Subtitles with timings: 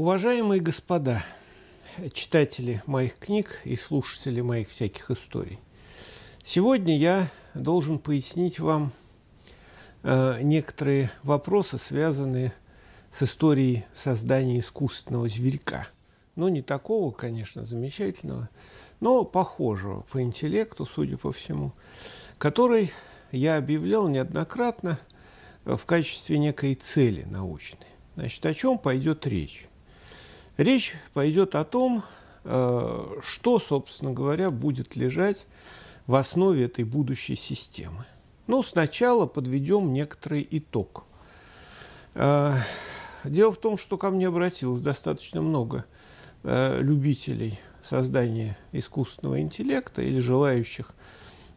[0.00, 1.22] Уважаемые господа,
[2.14, 5.58] читатели моих книг и слушатели моих всяких историй,
[6.42, 8.92] сегодня я должен пояснить вам
[10.02, 12.54] э, некоторые вопросы, связанные
[13.10, 15.84] с историей создания искусственного зверька.
[16.34, 18.48] Ну, не такого, конечно, замечательного,
[19.00, 21.74] но похожего по интеллекту, судя по всему,
[22.38, 22.90] который
[23.32, 24.98] я объявлял неоднократно
[25.66, 27.86] в качестве некой цели научной.
[28.16, 29.66] Значит, о чем пойдет речь?
[30.56, 32.02] Речь пойдет о том,
[32.44, 35.46] э, что, собственно говоря, будет лежать
[36.06, 38.04] в основе этой будущей системы.
[38.46, 41.04] Ну, сначала подведем некоторый итог.
[42.14, 42.56] Э,
[43.24, 45.84] дело в том, что ко мне обратилось достаточно много
[46.42, 50.92] э, любителей создания искусственного интеллекта или желающих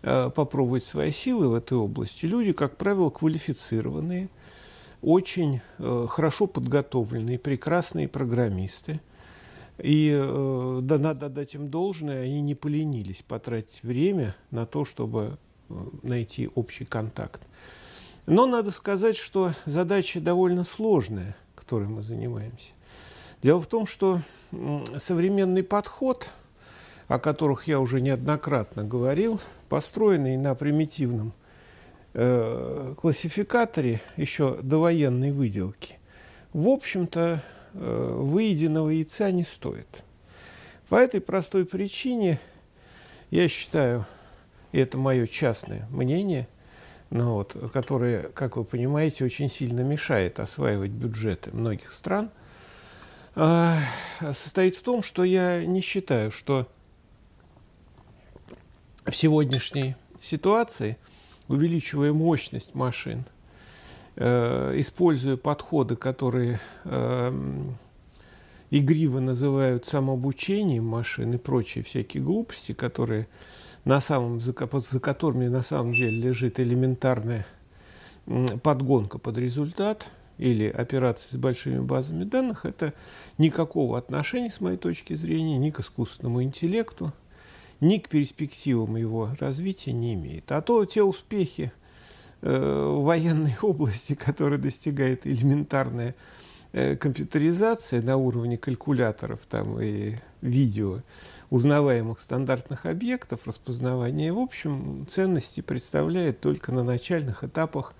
[0.00, 2.26] попробовать свои силы в этой области.
[2.26, 4.28] Люди, как правило, квалифицированные–
[5.02, 9.00] очень э, хорошо подготовленные, прекрасные программисты.
[9.78, 15.36] И э, да, надо дать им должное, они не поленились потратить время на то, чтобы
[15.68, 17.42] э, найти общий контакт.
[18.26, 22.70] Но надо сказать, что задача довольно сложная, которой мы занимаемся.
[23.42, 24.20] Дело в том, что
[24.96, 26.28] современный подход,
[27.08, 31.32] о которых я уже неоднократно говорил, построенный на примитивном
[32.14, 35.98] э, классификаторе еще довоенной выделки,
[36.52, 37.42] в общем-то,
[37.74, 40.02] э, выеденного яйца не стоит.
[40.88, 42.38] По этой простой причине
[43.30, 44.04] я считаю,
[44.72, 46.48] и это мое частное мнение,
[47.10, 52.30] ну вот, которое, как вы понимаете, очень сильно мешает осваивать бюджеты многих стран,
[53.36, 53.74] э,
[54.20, 56.68] состоит в том, что я не считаю, что
[59.04, 60.98] в сегодняшней ситуации–
[61.48, 63.24] увеличивая мощность машин,
[64.16, 67.62] э, используя подходы, которые э,
[68.70, 73.28] игриво называют самообучением машин и прочие всякие глупости, которые
[73.84, 77.46] на самом, за, за которыми на самом деле лежит элементарная
[78.62, 82.94] подгонка под результат или операции с большими базами данных, это
[83.38, 87.12] никакого отношения, с моей точки зрения, ни к искусственному интеллекту,
[87.82, 90.50] ни к перспективам его развития не имеет.
[90.52, 91.72] А то те успехи
[92.40, 96.14] э, в военной области, которые достигает элементарная
[96.72, 101.00] э, компьютеризация на уровне калькуляторов там, и видео,
[101.50, 107.94] узнаваемых стандартных объектов, распознавания, в общем, ценности представляет только на начальных этапах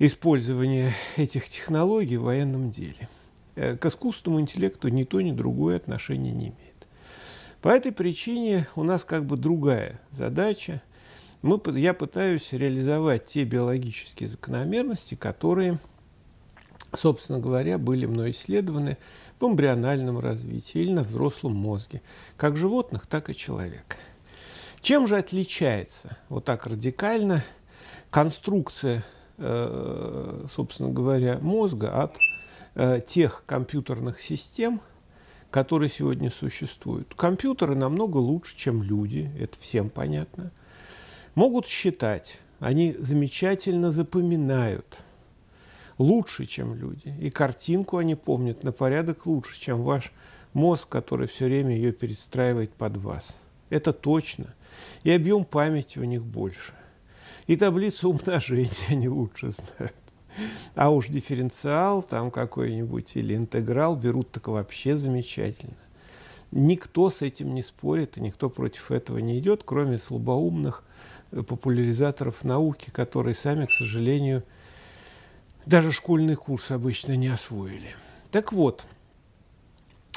[0.00, 3.08] использования этих технологий в военном деле.
[3.54, 6.75] Э, к искусственному интеллекту ни то, ни другое отношение не имеет.
[7.62, 10.82] По этой причине у нас как бы другая задача.
[11.42, 15.78] Мы, я пытаюсь реализовать те биологические закономерности, которые,
[16.92, 18.98] собственно говоря, были мной исследованы
[19.38, 22.02] в эмбриональном развитии или на взрослом мозге,
[22.36, 23.96] как животных, так и человека.
[24.80, 27.44] Чем же отличается вот так радикально
[28.10, 29.04] конструкция,
[29.38, 32.16] э, собственно говоря, мозга от
[32.74, 34.80] э, тех компьютерных систем,
[35.50, 37.14] которые сегодня существуют.
[37.14, 40.52] Компьютеры намного лучше, чем люди, это всем понятно.
[41.34, 44.98] Могут считать, они замечательно запоминают,
[45.98, 47.14] лучше, чем люди.
[47.20, 50.12] И картинку они помнят на порядок лучше, чем ваш
[50.52, 53.36] мозг, который все время ее перестраивает под вас.
[53.68, 54.54] Это точно.
[55.02, 56.72] И объем памяти у них больше.
[57.46, 59.94] И таблицу умножения они лучше знают.
[60.74, 65.76] А уж дифференциал там какой-нибудь или интеграл берут так вообще замечательно.
[66.52, 70.84] Никто с этим не спорит, и никто против этого не идет, кроме слабоумных
[71.32, 74.44] э, популяризаторов науки, которые сами, к сожалению,
[75.66, 77.96] даже школьный курс обычно не освоили.
[78.30, 78.84] Так вот,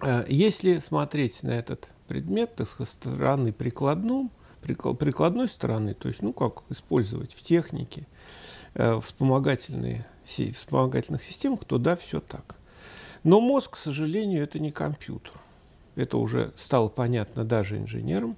[0.00, 4.30] э, если смотреть на этот предмет так, со стороны прикладной,
[4.62, 8.06] прикладной стороны, то есть, ну, как использовать в технике,
[8.74, 12.56] вспомогательные, вспомогательных системах, то да, все так.
[13.22, 15.32] Но мозг, к сожалению, это не компьютер.
[15.96, 18.36] Это уже стало понятно даже инженерам.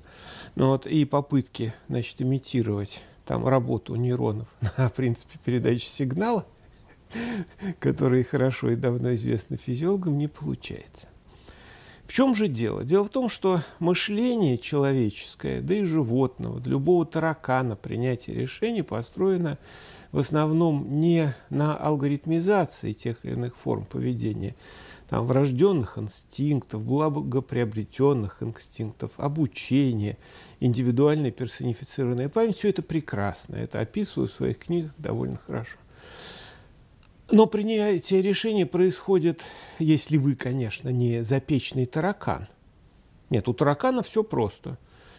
[0.54, 6.46] Но вот и попытки значит, имитировать там работу нейронов на принципе передачи сигнала,
[7.80, 11.08] которые хорошо и давно известны физиологам, не получается.
[12.04, 12.84] В чем же дело?
[12.84, 19.58] Дело в том, что мышление человеческое, да и животного, для любого таракана принятие решений построено
[20.12, 24.54] в основном не на алгоритмизации тех или иных форм поведения,
[25.08, 30.18] там, врожденных инстинктов, благоприобретенных инстинктов, обучения,
[30.58, 33.56] индивидуальная персонифицированная память, все это прекрасно.
[33.56, 35.78] Это описываю в своих книгах довольно хорошо.
[37.30, 39.42] Но принятие решения происходит,
[39.78, 42.48] если вы, конечно, не запечный таракан.
[43.30, 44.78] Нет, у таракана все просто.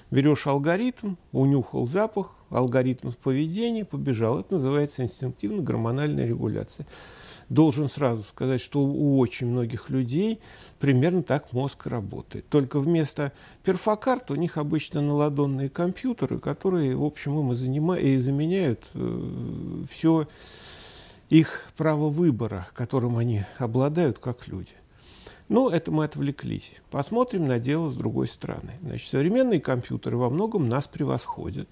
[0.10, 4.40] Берешь алгоритм, унюхал запах, алгоритм поведения, побежал.
[4.40, 6.86] Это называется инстинктивно-гормональная регуляция.
[7.50, 10.40] Должен сразу сказать, что у очень многих людей
[10.80, 12.46] примерно так мозг работает.
[12.50, 13.32] Только вместо
[13.64, 19.84] перфокарт у них обычно наладонные компьютеры, которые, в общем, им и, занимают, и заменяют э,
[19.90, 20.28] все
[21.30, 24.74] их право выбора, которым они обладают как люди.
[25.50, 26.74] Ну, это мы отвлеклись.
[26.92, 28.74] Посмотрим на дело с другой стороны.
[28.82, 31.70] Значит, современные компьютеры во многом нас превосходят,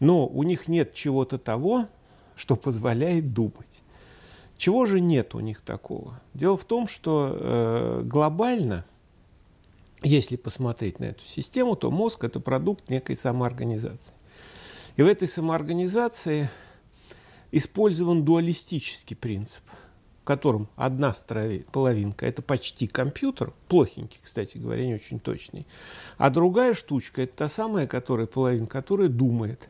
[0.00, 1.86] но у них нет чего-то того,
[2.36, 3.82] что позволяет думать.
[4.56, 6.20] Чего же нет у них такого?
[6.34, 8.84] Дело в том, что э, глобально,
[10.02, 14.14] если посмотреть на эту систему, то мозг– это продукт некой самоорганизации.
[14.96, 16.48] И в этой самоорганизации
[17.52, 19.62] использован дуалистический принцип,
[20.22, 21.14] в котором одна
[21.70, 25.66] половинка– это почти компьютер, плохенький, кстати говоря, не очень точный,
[26.16, 29.68] а другая штучка– это та самая которая, половинка, которая думает.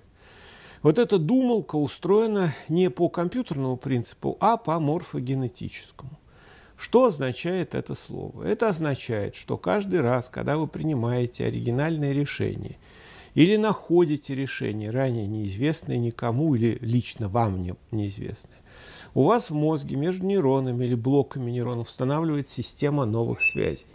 [0.82, 6.19] Вот эта думалка устроена не по компьютерному принципу, а по морфогенетическому.
[6.76, 8.44] Что означает это слово?
[8.44, 12.76] Это означает, что каждый раз, когда вы принимаете оригинальное решение–
[13.37, 18.56] или находите решение, ранее неизвестное никому или лично вам не, неизвестное.
[19.12, 23.87] У вас в мозге между нейронами или блоками нейронов устанавливается система новых связей.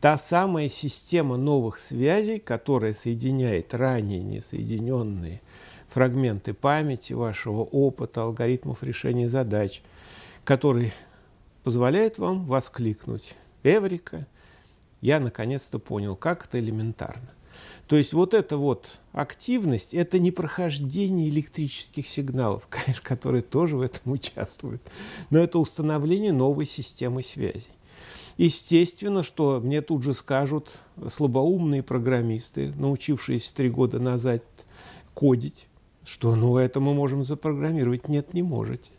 [0.00, 5.42] Та самая система новых связей, которая соединяет ранее несоединенные
[5.90, 9.82] фрагменты памяти, вашего опыта, алгоритмов решения задач,
[10.44, 10.92] который
[11.62, 14.26] позволяет вам воскликнуть «Эврика!»
[15.00, 17.30] Я наконец-то понял, как это элементарно.
[17.86, 23.80] То есть вот эта вот активность– это не прохождение электрических сигналов, конечно, которые тоже в
[23.80, 24.80] этом участвуют,
[25.30, 27.72] но это установление новой системы связей.
[28.36, 30.70] Естественно, что мне тут же скажут
[31.08, 34.44] слабоумные программисты, научившиеся три года назад
[35.12, 35.66] кодить,
[36.04, 38.08] что ну это мы можем запрограммировать.
[38.08, 38.92] Нет, не можете.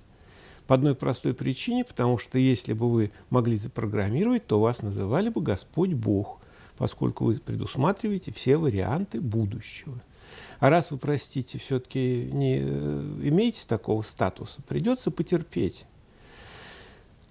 [0.68, 5.42] По одной простой причине, потому что если бы вы могли запрограммировать, то вас называли бы
[5.42, 6.42] Господь Бог
[6.82, 10.02] поскольку вы предусматриваете все варианты будущего.
[10.60, 15.86] А раз вы, простите, все-таки не э, имеете такого статуса, придется потерпеть.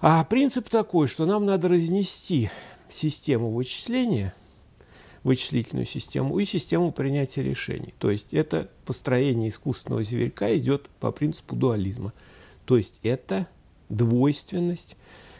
[0.00, 2.48] А принцип такой, что нам надо разнести
[2.88, 4.34] систему вычисления,
[5.22, 7.94] вычислительную систему и систему принятия решений.
[7.98, 12.12] То есть это построение искусственного зверька идет по принципу дуализма.
[12.64, 13.46] То есть это
[13.88, 14.96] двойственность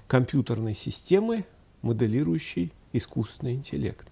[0.07, 1.45] компьютерной системы,
[1.83, 4.07] моделирующей искусственный интеллект.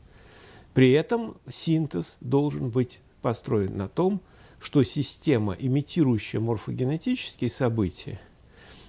[0.74, 4.20] При этом синтез должен быть построен на том,
[4.60, 8.20] что система, имитирующая морфогенетические события,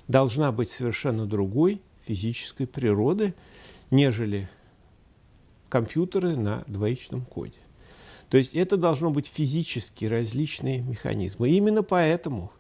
[0.07, 3.33] должна быть совершенно другой физической природы,
[3.91, 4.49] нежели
[5.69, 7.59] компьютеры на двоичном коде.
[8.29, 11.49] То есть это должно быть физически различные механизмы.
[11.49, 12.51] И именно поэтому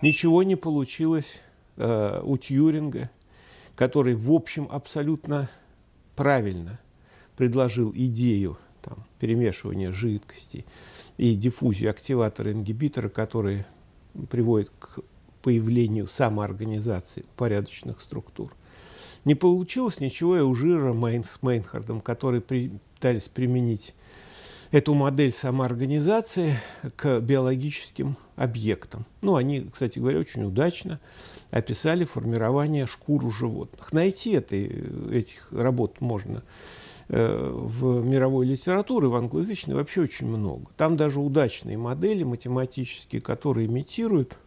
[0.00, 1.40] ничего не получилось
[1.76, 3.10] э, у Тьюринга,
[3.76, 5.50] который, в общем, абсолютно
[6.16, 6.80] правильно
[7.36, 10.64] предложил идею там, перемешивания жидкости
[11.16, 13.66] и диффузию активатора-ингибитора, которые
[14.30, 15.00] приводят к
[15.42, 18.52] появлению самоорганизации порядочных структур.
[19.28, 23.94] Не получилось ничего и у Жира Мейн с Мейнхардом, которые пытались применить
[24.70, 26.58] эту модель самоорганизации
[26.96, 29.04] к биологическим объектам.
[29.20, 30.98] Ну, они, кстати говоря, очень удачно
[31.50, 33.92] описали формирование шкур у животных.
[33.92, 36.42] Найти это, этих работ можно
[37.10, 40.70] э, в мировой литературе, в англоязычной вообще очень много.
[40.78, 44.38] Там даже удачные модели математические, которые имитируют,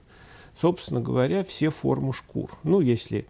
[0.59, 2.49] собственно говоря, все формы шкур.
[2.63, 3.27] Ну, если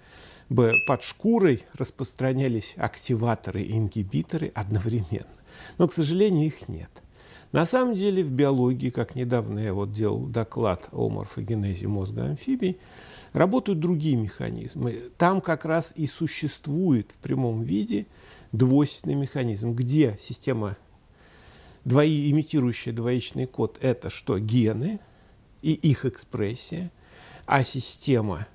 [0.51, 5.25] бы под шкурой распространялись активаторы и ингибиторы одновременно.
[5.77, 6.89] Но, к сожалению, их нет.
[7.53, 12.77] На самом деле в биологии, как недавно я вот делал доклад о морфогенезе мозга амфибий,
[13.33, 14.95] работают другие механизмы.
[15.17, 18.07] Там как раз и существует в прямом виде
[18.51, 20.77] двойственный механизм, где система,
[21.85, 24.37] двои, имитирующая двоичный код, это что?
[24.37, 24.99] Гены
[25.61, 26.91] и их экспрессия,
[27.45, 28.47] а система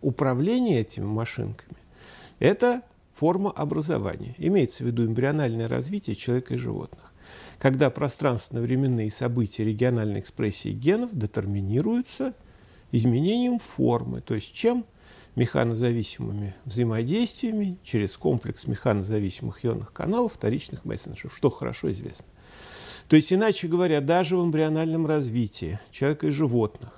[0.00, 1.78] управления этими машинками–
[2.38, 4.34] это форма образования.
[4.38, 7.12] Имеется в виду эмбриональное развитие человека и животных.
[7.58, 12.34] Когда пространственно-временные события региональной экспрессии генов детерминируются
[12.92, 14.84] изменением формы, то есть чем
[15.34, 22.26] механозависимыми взаимодействиями через комплекс механозависимых ионных каналов вторичных мессенджеров, что хорошо известно.
[23.08, 26.97] То есть, иначе говоря, даже в эмбриональном развитии человека и животных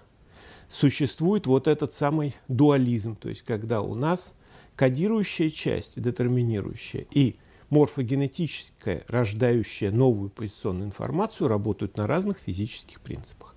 [0.71, 4.35] существует вот этот самый дуализм, то есть когда у нас
[4.77, 7.37] кодирующая часть, детерминирующая, и
[7.71, 13.55] морфогенетическая, рождающая новую позиционную информацию, работают на разных физических принципах.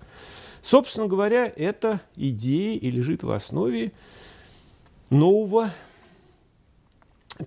[0.60, 3.92] Собственно говоря, эта идея и лежит в основе
[5.10, 5.70] нового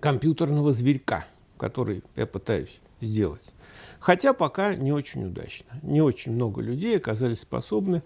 [0.00, 3.52] компьютерного зверька, который я пытаюсь сделать.
[4.00, 5.78] Хотя пока не очень удачно.
[5.82, 8.02] Не очень много людей оказались способны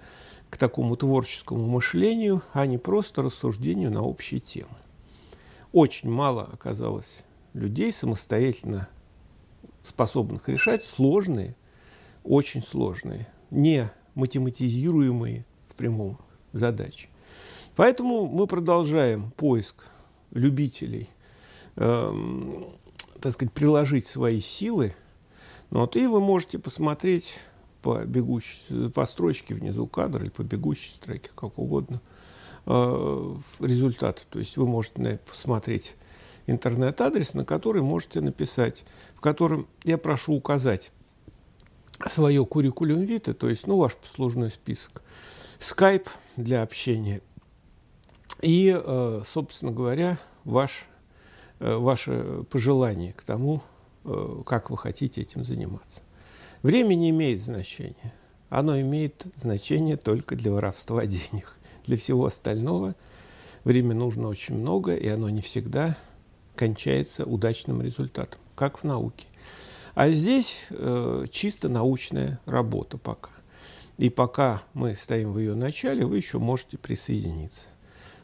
[0.52, 4.76] к такому творческому мышлению, а не просто рассуждению на общие темы.
[5.72, 7.22] Очень мало оказалось
[7.54, 8.86] людей, самостоятельно
[9.82, 11.56] способных решать сложные,
[12.22, 16.18] очень сложные, не математизируемые в прямом
[16.52, 17.08] задачи.
[17.74, 19.86] Поэтому мы продолжаем поиск
[20.32, 21.08] любителей,
[21.76, 22.62] э,
[23.22, 24.94] так сказать, приложить свои силы.
[25.70, 27.38] Ну, вот, и вы можете посмотреть
[27.82, 32.00] по бегущей, по строчке внизу кадра или по бегущей строке, как угодно,
[32.66, 34.22] э, результаты.
[34.30, 35.96] То есть вы можете посмотреть
[36.46, 38.84] интернет-адрес, на который можете написать,
[39.14, 40.92] в котором я прошу указать
[42.06, 45.02] свое куррикулум вита, то есть ну, ваш послужной список,
[45.58, 47.20] скайп для общения
[48.40, 50.86] и, э, собственно говоря, ваш,
[51.60, 53.62] э, ваше пожелание к тому,
[54.04, 56.02] э, как вы хотите этим заниматься.
[56.62, 58.12] Время не имеет значения.
[58.48, 61.56] Оно имеет значение только для воровства денег.
[61.86, 62.94] Для всего остального
[63.64, 65.96] время нужно очень много, и оно не всегда
[66.54, 69.26] кончается удачным результатом, как в науке.
[69.94, 73.30] А здесь э, чисто научная работа пока.
[73.98, 77.68] И пока мы стоим в ее начале, вы еще можете присоединиться.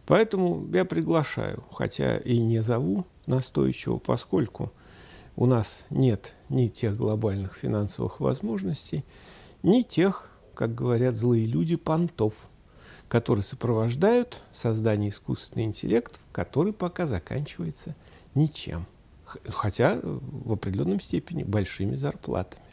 [0.07, 4.73] Поэтому я приглашаю, хотя и не зову настойчиво, поскольку
[5.39, 9.05] у нас нет ни тех глобальных финансовых возможностей,
[9.63, 12.35] ни тех, как говорят злые люди, понтов–
[13.09, 17.97] которые сопровождают создание искусственного интеллекта, который пока заканчивается
[18.35, 18.87] ничем.
[19.25, 22.65] Хотя в определенном степени большими зарплатами.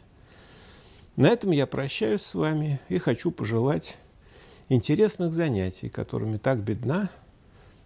[1.16, 3.96] На этом я прощаюсь с вами и хочу пожелать
[4.68, 7.10] интересных занятий, которыми так бедна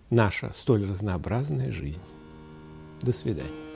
[0.09, 2.03] наша столь разнообразная жизнь.
[3.01, 3.70] До свидания.